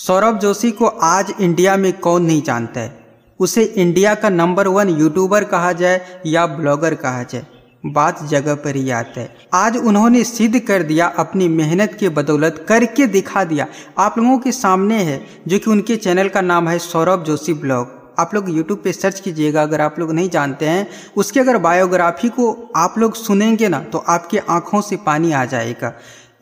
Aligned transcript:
सौरभ 0.00 0.38
जोशी 0.38 0.70
को 0.70 0.86
आज 0.86 1.32
इंडिया 1.40 1.76
में 1.76 1.92
कौन 1.92 2.22
नहीं 2.22 2.42
जानता 2.42 2.80
है? 2.80 3.06
उसे 3.40 3.62
इंडिया 3.64 4.14
का 4.14 4.28
नंबर 4.28 4.68
वन 4.68 4.88
यूट्यूबर 4.88 5.44
कहा 5.44 5.72
जाए 5.72 6.20
या 6.26 6.46
ब्लॉगर 6.46 6.94
कहा 6.94 7.22
जाए? 7.22 7.46
बात 7.86 8.22
जगह 8.24 8.54
पर 8.54 8.76
ही 8.76 8.90
आता 8.90 9.20
है। 9.20 9.36
आज 9.54 9.76
उन्होंने 9.76 10.24
सिद्ध 10.24 10.58
कर 10.60 10.82
दिया, 10.82 11.06
अपनी 11.06 11.48
मेहनत 11.48 11.96
के 12.00 12.08
बदौलत 12.08 12.64
करके 12.68 13.06
दिखा 13.06 13.44
दिया। 13.44 13.66
आप 13.98 14.18
लोगों 14.18 14.38
के 14.38 14.52
सामने 14.52 15.02
है, 15.02 15.20
जो 15.48 15.58
कि 15.58 15.70
उनके 15.70 15.96
चैनल 15.96 16.28
का 16.28 16.40
नाम 16.40 16.68
है 16.68 16.78
सौरभ 16.78 17.24
जोशी 17.24 17.54
ब्लॉग। 17.54 18.14
आप 18.18 18.34
लोग 18.34 18.50
यूट्यूब 18.50 18.80
पे 18.84 18.92
सर्च 18.92 19.20
कीजिएगा, 19.20 19.62
अगर 19.62 19.80
आप 19.80 19.98
लोग 19.98 20.12
नहीं 20.12 20.30
जानते 20.30 20.66
हैं। 20.66 20.88
उसके 21.16 21.40
अगर 21.40 21.58
बायोग्राफी 21.58 22.28
को 22.28 22.72
आप 22.76 22.98
लोग 22.98 23.14
सुनेंगे 23.14 23.68
ना 23.68 23.80
तो 23.82 23.98
आपके 23.98 24.38
आँखों 24.38 24.80
से 24.80 24.96
पानी 24.96 25.32
आ 25.32 25.44
जाएगा। 25.44 25.94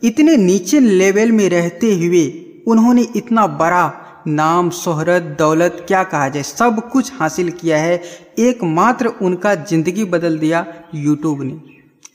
इतने 0.03 0.37
नीचे 0.37 0.79
लेवल 0.79 1.31
में 1.31 1.49
रहते 1.49 1.95
हुए 1.95 2.46
उन्होंने 2.67 3.01
इतना 3.15 3.45
बड़ा 3.47 3.91
नाम, 4.27 4.69
शोहरत, 4.71 5.23
दौलत 5.39 5.85
क्या 5.87 6.03
कहा 6.03 6.27
जाए? 6.29 6.43
सब 6.43 6.89
कुछ 6.91 7.11
हासिल 7.19 7.49
किया 7.51 7.77
है। 7.77 8.01
एकमात्र 8.39 9.07
उनका 9.21 9.53
ज़िंदगी 9.55 10.03
बदल 10.05 10.37
दिया 10.39 10.65
यूट्यूब 10.95 11.43
ने, 11.43 11.59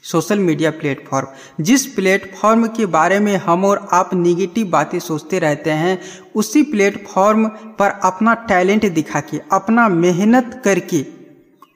सोशल 0.04 0.38
मीडिया 0.38 0.70
प्लेटफॉर्म। 0.72 1.62
जिस 1.62 1.86
प्लेटफॉर्म 1.86 2.66
के 2.68 2.86
बारे 2.88 3.18
में 3.20 3.36
हम 3.36 3.64
और 3.64 3.86
आप 3.92 4.14
निगेटिव 4.14 4.66
बातें 4.66 4.98
सोचते 4.98 5.38
रहते 5.38 5.70
हैं, 5.72 5.98
उसी 6.34 6.62
प्लेटफॉर्म 6.64 7.46
पर 7.78 7.98
अपना 8.04 8.34
टैलेंट 8.48 8.92
दिखा 8.92 9.20
के, 9.22 9.40
अपना 9.52 9.88
मेहनत 9.90 10.60
करके 10.64 11.04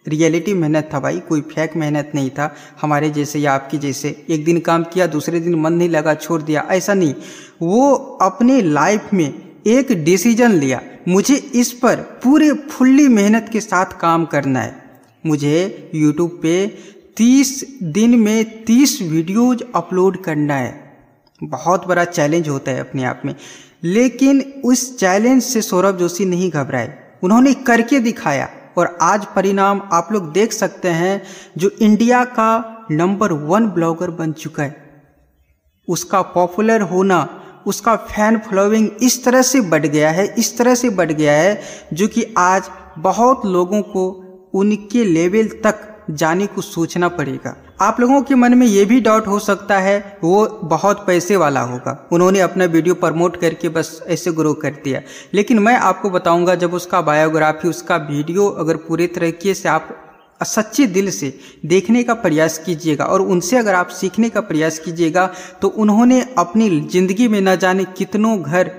रियलिटी 0.09 0.55
मेहनत 0.55 0.91
था 0.95 1.01
भाई, 1.01 1.19
कोई 1.19 1.41
फेक 1.41 1.77
मेहनत 1.77 2.13
नहीं 2.15 2.31
था। 2.31 2.57
हमारे 2.81 3.11
जैसे 3.11 3.39
या 3.39 3.53
आपकी 3.53 3.79
जैसे, 3.79 4.27
एक 4.31 4.45
दिन 4.45 4.61
काम 4.61 4.85
किया, 4.85 5.07
दूसरे 5.07 5.41
दिन 5.41 5.55
मन 5.55 5.73
नहीं 5.73 5.89
लगा, 5.89 6.15
छोड़ 6.15 6.43
दिया, 6.43 6.67
ऐसा 6.71 6.95
नहीं। 6.95 7.15
वो 7.63 7.95
अपने 8.23 8.63
लाइफ 8.63 9.05
में 9.15 9.35
एक 9.67 10.05
डिसीज़न 10.05 10.51
लिया, 10.51 10.83
मुझे 11.09 11.35
इस 11.35 11.73
पर 11.73 11.97
पूरे 11.97 12.53
फुल्ली 12.53 13.09
मेहनत 13.09 13.49
के 13.53 13.61
साथ 13.61 13.87
काम 14.01 14.25
करना 14.25 14.61
है। 14.61 15.01
मुझे 15.27 15.91
यूट्यूब 15.95 16.41
पे 16.43 16.79
तीस 17.17 17.79
दिन 17.83 18.19
में 18.19 18.65
तीस 18.65 19.03
वीडियोज़ 19.03 19.63
अपलोड 19.75 20.25
करना 20.25 20.55
है। 20.55 20.97
बहुत 21.45 21.87
बड़ा 21.87 22.05
चैलेंज 22.05 22.49
होता 22.49 22.71
है 22.71 22.81
अपने 22.81 23.05
आप 23.05 23.23
में। 23.25 23.35
लेकिन 23.85 24.63
उस 24.65 24.99
चैलेंज 24.99 25.43
से 25.43 25.63
सौरभ 25.63 25.99
जोशी 25.99 26.25
नहीं 26.25 26.51
घबराए। 26.51 26.99
उन्होंने 27.23 27.55
करके 27.55 28.01
दिखाया। 28.01 28.49
और 28.77 28.97
आज 29.03 29.27
परिणाम 29.27 29.81
आप 29.93 30.09
लोग 30.13 30.33
देख 30.33 30.53
सकते 30.53 30.89
हैं 30.91 31.23
जो 31.59 31.71
इंडिया 31.81 32.25
का 32.25 32.87
नंबर 32.91 33.33
वन 33.33 33.69
ब्लॉगर 33.69 34.11
बन 34.11 34.33
चुका 34.33 34.63
है। 34.63 34.85
उसका 35.89 36.21
पॉपुलर 36.23 36.81
होना, 36.83 37.29
उसका 37.67 37.95
फ़ैन 37.97 38.39
फॉलोइंग 38.39 38.89
इस 39.03 39.25
तरह 39.25 39.43
से 39.43 39.61
बढ़ 39.61 39.87
गया 39.87 40.11
है, 40.11 40.27
इस 40.39 40.57
तरह 40.59 40.75
से 40.75 40.91
बढ़ 40.91 41.13
गया 41.13 41.33
है 41.33 41.61
जो 41.93 42.09
कि 42.09 42.35
आज 42.39 42.71
बहुत 42.99 43.47
लोगों 43.47 43.83
को 43.83 44.09
उनके 44.55 45.05
लेवल 45.05 45.49
तक 45.65 45.93
जाने 46.11 46.47
को 46.47 46.61
सोचना 46.63 47.09
पड़ेगा। 47.09 47.55
आप 47.81 48.01
लोगों 48.01 48.21
के 48.23 48.35
मन 48.35 48.55
में 48.55 48.67
ये 48.67 48.85
भी 48.85 49.01
डाउट 49.01 49.27
हो 49.27 49.39
सकता 49.39 49.79
है, 49.79 50.19
वो 50.25 50.47
बहुत 50.65 51.05
पैसे 51.07 51.37
वाला 51.37 51.61
होगा। 51.63 52.09
उन्होंने 52.13 52.41
अपना 52.41 52.65
वीडियो 52.65 52.95
प्रमोट 52.95 53.37
करके 53.37 53.69
बस 53.69 54.01
ऐसे 54.09 54.33
ग्रो 54.33 54.53
कर 54.55 54.81
दिया। 54.85 55.01
लेकिन 55.35 55.59
मैं 55.59 55.77
आपको 55.77 56.11
बताऊँगा, 56.11 56.55
जब 56.55 56.75
उसका 56.75 57.01
बायोग्राफी 57.03 57.69
उसका 57.69 57.97
वीडियो 57.97 58.49
अगर 58.49 58.77
पूरे 58.79 59.07
तरीके 59.09 59.55
से 59.55 59.69
आप 59.69 59.89
सच्चे 60.41 60.87
दिल 60.87 61.11
से 61.11 61.33
देखने 61.67 62.03
का 62.03 62.15
प्रयास 62.15 62.59
कीजिएगा 62.59 63.05
और 63.05 63.23
उनसे 63.23 63.57
अगर 63.57 63.75
आप 63.75 63.89
सीखने 63.91 64.29
का 64.31 64.41
प्रयास 64.43 64.79
कीजिएगा 64.79 65.27
तो 65.63 65.69
उन्होंने 65.69 66.21
अपनी 66.39 66.69
ज़िंदगी 66.83 67.29
में 67.29 67.41
न 67.41 67.57
जाने 67.57 67.85
कितनों 67.99 68.39
घर 68.43 68.71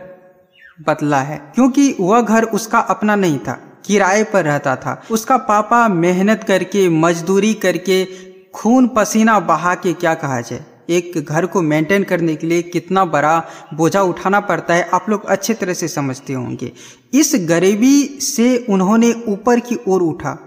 बदला 0.80 1.22
है। 1.22 1.38
क्योंकि 1.56 1.96
वह 2.00 2.22
घर 2.22 2.44
उसका 2.44 2.80
अपना 2.80 3.16
नहीं 3.16 3.40
था। 3.40 3.58
किराए 3.88 4.24
पर 4.24 4.46
रहता 4.46 4.76
था। 4.76 5.04
उसका 5.12 5.38
पापा 5.38 5.88
मेहनत 5.88 6.44
करके, 6.44 6.90
मजदूरी 6.90 7.54
करके, 7.54 8.08
खून 8.54 8.88
पसीना 8.88 9.40
बहा 9.40 9.76
के 9.76 9.94
क्या 9.94 10.14
कहा 10.14 10.42
जाए? 10.42 10.66
एक 10.90 11.26
घर 11.30 11.46
को 11.46 11.62
मेंटेन 11.62 12.04
करने 12.04 12.36
के 12.36 12.48
लिए 12.48 12.62
कितना 12.62 13.06
बड़ा 13.06 13.44
बोझा 13.74 14.02
उठाना 14.02 14.40
पड़ता 14.40 14.74
है, 14.74 14.90
आप 14.94 15.06
लोग 15.10 15.26
अच्छे 15.26 15.54
तरह 15.54 15.74
से 15.74 15.88
समझते 15.88 16.34
होंगे। 16.34 16.72
इस 17.14 17.32
गरीबी 17.36 18.18
से 18.22 18.66
उन्होंने 18.70 19.14
ऊपर 19.28 19.60
की 19.60 19.78
ओर 19.88 20.02
उठा। 20.02 20.47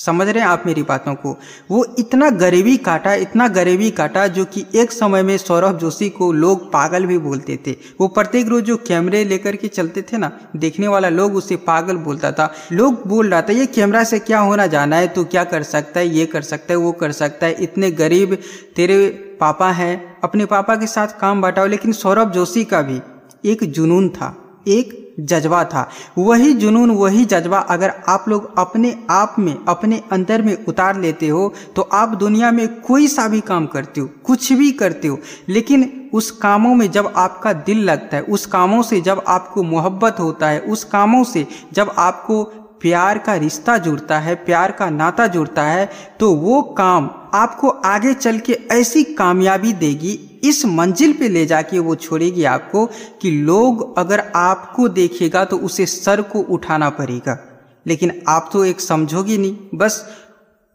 समझ 0.00 0.26
रहे 0.28 0.42
हैं 0.42 0.48
आप 0.48 0.62
मेरी 0.66 0.82
बातों 0.82 1.14
को? 1.14 1.36
वो 1.70 1.84
इतना 1.98 2.28
गरीबी 2.30 2.76
काटा, 2.76 3.14
इतना 3.14 3.48
गरीबी 3.48 3.90
काटा 3.90 4.26
जो 4.26 4.44
कि 4.44 4.64
एक 4.74 4.92
समय 4.92 5.22
में 5.22 5.36
सौरभ 5.38 5.78
जोशी 5.78 6.08
को 6.08 6.30
लोग 6.32 6.70
पागल 6.72 7.06
भी 7.06 7.18
बोलते 7.18 7.58
थे। 7.66 7.76
वो 8.00 8.08
प्रत्येक 8.08 8.48
रोज 8.48 8.64
जो 8.64 8.76
कैमरे 8.78 9.24
लेकर 9.24 9.56
के 9.56 9.68
चलते 9.68 10.02
थे 10.02 10.18
ना, 10.18 10.30
देखने 10.56 10.88
वाला 10.88 11.08
लोग 11.08 11.34
उसे 11.36 11.56
पागल 11.56 11.96
बोलता 11.98 12.32
था। 12.32 12.52
लोग 12.72 13.06
बोल 13.08 13.30
रहा 13.30 13.42
था, 13.42 13.52
ये 13.52 13.66
कैमरा 13.66 14.04
से 14.04 14.18
क्या 14.18 14.38
होना, 14.40 14.66
जाना 14.66 14.96
है 14.96 15.08
तो 15.08 15.24
क्या 15.24 15.44
कर 15.44 15.62
सकता 15.62 16.00
है, 16.00 16.08
ये 16.08 16.26
कर 16.26 16.42
सकता 16.42 16.72
है, 16.72 16.76
वो 16.76 16.92
कर 16.92 17.12
सकता 17.12 17.46
है। 17.46 17.56
इतने 17.60 17.90
गरीब 17.90 18.36
तेरे 18.76 19.08
पापा 19.40 19.70
हैं, 19.70 20.20
अपने 20.24 20.44
पापा 20.46 20.76
के 20.76 20.86
साथ 20.86 21.20
काम 21.20 21.42
बांटाओ। 21.42 21.66
लेकिन 21.66 21.92
सौरभ 21.92 22.32
जोशी 22.32 22.64
का 22.64 22.82
भी 22.82 23.00
एक 23.44 23.64
जुनून 23.64 24.08
था, 24.08 24.34
एक 24.68 24.99
जज्बा 25.20 25.62
था। 25.64 25.88
वही 26.18 26.52
जुनून, 26.54 26.90
वही 26.90 27.24
जज्बा 27.24 27.58
अगर 27.70 27.92
आप 28.08 28.28
लोग 28.28 28.58
अपने 28.58 28.94
आप 29.10 29.36
में, 29.38 29.54
अपने 29.68 30.02
अंदर 30.12 30.42
में 30.42 30.56
उतार 30.66 31.00
लेते 31.00 31.28
हो 31.28 31.52
तो 31.76 31.82
आप 31.82 32.14
दुनिया 32.16 32.50
में 32.52 32.66
कोई 32.82 33.06
सा 33.08 33.26
भी 33.28 33.40
काम 33.42 33.66
करते 33.66 34.00
हो, 34.00 34.08
कुछ 34.24 34.52
भी 34.52 34.70
करते 34.72 35.08
हो, 35.08 35.18
लेकिन 35.48 36.10
उस 36.14 36.30
कामों 36.32 36.74
में 36.74 36.90
जब 36.90 37.12
आपका 37.16 37.52
दिल 37.52 37.84
लगता 37.84 38.16
है, 38.16 38.22
उस 38.22 38.46
कामों 38.46 38.82
से 38.82 39.00
जब 39.00 39.22
आपको 39.28 39.62
मोहब्बत 39.62 40.16
होता 40.20 40.48
है, 40.48 40.60
उस 40.60 40.84
कामों 40.84 41.22
से 41.24 41.46
जब 41.72 41.94
आपको 41.98 42.42
प्यार 42.80 43.18
का 43.18 43.34
रिश्ता 43.34 43.76
जुड़ता 43.78 44.18
है, 44.18 44.34
प्यार 44.36 44.72
का 44.72 44.88
नाता 44.90 45.26
जुड़ता 45.26 45.62
है 45.62 45.88
तो 46.20 46.32
वो 46.34 46.60
काम 46.78 47.10
आपको 47.34 47.68
आगे 47.68 48.14
चल 48.14 48.38
के 48.38 48.58
ऐसी 48.70 49.02
कामयाबी 49.04 49.72
देगी 49.74 50.18
इस 50.44 50.64
मंजिल 50.66 51.12
पे 51.12 51.28
ले 51.28 51.46
जाके 51.46 51.78
वो 51.78 51.94
छोड़ेगी 51.94 52.44
आपको 52.44 52.86
कि 53.22 53.30
लोग 53.30 53.98
अगर 53.98 54.32
आपको 54.36 54.88
देखेगा 54.88 55.44
तो 55.44 55.56
उसे 55.56 55.86
सर 55.86 56.22
को 56.22 56.38
उठाना 56.38 56.90
पड़ेगा। 56.90 57.46
लेकिन 57.86 58.22
आप 58.28 58.50
तो 58.52 58.64
एक 58.64 58.80
समझोगी 58.80 59.38
नहीं। 59.38 59.56
बस 59.74 60.16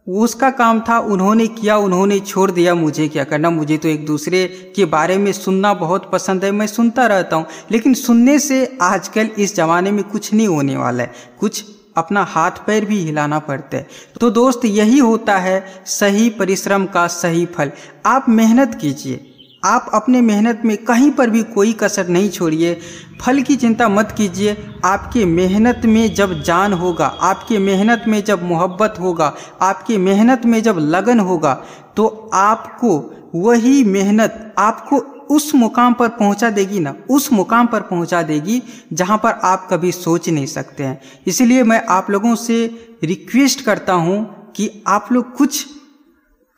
उसका 0.08 0.50
काम 0.50 0.80
था, 0.80 0.98
उन्होंने 0.98 1.46
किया, 1.46 1.76
उन्होंने 1.76 2.20
छोड़ 2.20 2.50
दिया 2.50 2.74
मुझे। 2.74 3.08
क्या 3.08 3.24
करना? 3.24 3.50
मुझे 3.50 3.76
तो 3.76 3.88
एक 3.88 4.06
दूसरे 4.06 4.72
के 4.76 4.84
बारे 4.84 5.18
में 5.18 5.32
सुनना 5.32 5.74
बहुत 5.74 6.10
पसंद 6.12 6.44
है, 6.44 6.50
मैं 6.50 6.66
सुनता 6.66 7.06
रहता 7.06 7.36
हूँ। 7.36 7.46
लेकिन 7.70 7.94
सुनने 7.94 8.38
से 8.38 8.78
आजकल 8.82 9.30
इस 9.38 9.56
ज़माने 9.56 9.90
में 9.90 10.04
कुछ 10.04 10.34
नहीं 10.34 10.48
होने 10.48 10.76
वाला 10.76 11.02
है। 11.02 11.12
कुछ 11.40 11.64
अपना 11.96 12.22
हाथ 12.24 12.50
पैर 12.50 12.84
भी 12.84 12.98
हिलाना 12.98 13.38
पड़ता 13.38 13.76
है। 13.76 13.88
तो 14.20 14.30
दोस्त, 14.30 14.60
यही 14.64 14.98
होता 14.98 15.38
है 15.38 15.82
सही 15.86 16.30
परिश्रम 16.30 16.86
का 16.86 17.06
सही 17.06 17.46
फल। 17.46 17.70
आप 18.06 18.26
मेहनत 18.28 18.78
कीजिए। 18.80 19.32
आप 19.66 19.90
अपने 19.94 20.20
मेहनत 20.20 20.60
में 20.64 20.76
कहीं 20.78 21.10
पर 21.10 21.30
भी 21.30 21.42
कोई 21.44 21.72
कसर 21.72 22.08
नहीं 22.08 22.28
छोड़िए। 22.30 22.74
फल 23.20 23.40
की 23.42 23.56
चिंता 23.56 23.88
मत 23.88 24.14
कीजिए। 24.18 24.56
आपके 24.84 25.24
मेहनत 25.24 25.82
में 25.84 26.14
जब 26.14 26.32
जान 26.42 26.72
होगा, 26.72 27.06
आपके 27.06 27.58
मेहनत 27.58 28.04
में 28.08 28.22
जब 28.24 28.42
मोहब्बत 28.44 28.94
होगा, 29.00 29.34
आपके 29.62 29.98
मेहनत 29.98 30.46
में 30.46 30.62
जब 30.62 30.78
लगन 30.78 31.20
होगा 31.20 31.54
तो 31.96 32.06
आपको 32.34 32.98
वही 33.34 33.82
मेहनत 33.84 34.54
आपको 34.58 34.98
उस 35.30 35.54
मुकाम 35.54 35.94
पर 35.94 36.08
पहुँचा 36.08 36.50
देगी 36.50 36.80
ना, 36.80 36.94
उस 37.10 37.32
मुकाम 37.32 37.66
पर 37.66 37.80
पहुँचा 37.82 38.22
देगी 38.22 38.62
जहाँ 38.92 39.16
पर 39.18 39.30
आप 39.44 39.66
कभी 39.70 39.92
सोच 39.92 40.28
नहीं 40.28 40.46
सकते 40.46 40.84
हैं। 40.84 41.00
इसलिए 41.26 41.62
मैं 41.62 41.84
आप 41.86 42.10
लोगों 42.10 42.34
से 42.36 42.66
रिक्वेस्ट 43.04 43.64
करता 43.64 43.92
हूँ 43.94 44.52
कि 44.56 44.70
आप 44.86 45.08
लोग 45.12 45.34
कुछ 45.36 45.66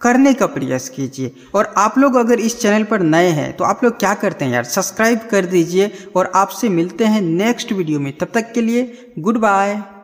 करने 0.00 0.32
का 0.34 0.46
प्रयास 0.46 0.88
कीजिए। 0.88 1.32
और 1.54 1.72
आप 1.76 1.98
लोग 1.98 2.16
अगर 2.16 2.40
इस 2.40 2.60
चैनल 2.60 2.84
पर 2.84 3.00
नए 3.00 3.28
हैं 3.30 3.52
तो 3.56 3.64
आप 3.64 3.84
लोग 3.84 3.98
क्या 3.98 4.14
करते 4.14 4.44
हैं 4.44 4.52
यार? 4.52 4.64
सब्सक्राइब 4.64 5.20
कर 5.30 5.46
दीजिए 5.46 5.90
और 6.16 6.30
आपसे 6.34 6.68
मिलते 6.68 7.04
हैं 7.04 7.20
नेक्स्ट 7.20 7.72
वीडियो 7.72 8.00
में। 8.00 8.12
तब 8.18 8.28
तक 8.34 8.52
के 8.52 8.60
लिए 8.60 9.12
गुड 9.18 9.38
बाय। 9.38 9.82